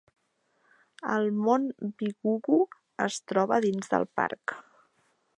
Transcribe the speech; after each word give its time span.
El 1.15 1.27
Mont 1.41 1.67
Bigugu 2.01 2.57
es 3.05 3.17
troba 3.33 3.59
dins 3.67 3.91
del 3.93 4.07
parc. 4.21 4.55